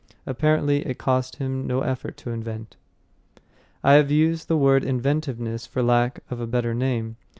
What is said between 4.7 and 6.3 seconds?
inventiveness for lack